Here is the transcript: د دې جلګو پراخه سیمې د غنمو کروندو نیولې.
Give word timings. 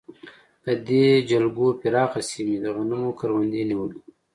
د 0.65 0.67
دې 0.87 1.05
جلګو 1.29 1.67
پراخه 1.79 2.21
سیمې 2.29 2.57
د 2.63 2.65
غنمو 2.75 3.09
کروندو 3.19 3.61
نیولې. 3.69 3.99